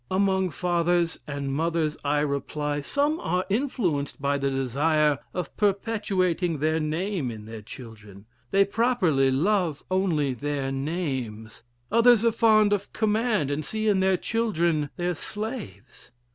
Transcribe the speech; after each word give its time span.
Among 0.09 0.49
fathers 0.49 1.19
and 1.27 1.53
mothers, 1.53 1.95
I 2.03 2.21
reply, 2.21 2.81
some 2.81 3.19
are 3.19 3.45
influenced 3.51 4.19
by 4.19 4.39
the 4.39 4.49
desire 4.49 5.19
of 5.31 5.55
perpetuating 5.57 6.57
their 6.57 6.79
name 6.79 7.29
in 7.29 7.45
their 7.45 7.61
children; 7.61 8.25
they 8.49 8.65
properly 8.65 9.29
love 9.29 9.83
only 9.91 10.33
their 10.33 10.71
names; 10.71 11.61
others 11.91 12.25
are 12.25 12.31
fond 12.31 12.73
of 12.73 12.91
command, 12.93 13.51
and 13.51 13.63
see 13.63 13.87
in 13.87 13.99
their 13.99 14.17
children 14.17 14.89
their 14.95 15.13
slaves. 15.13 16.09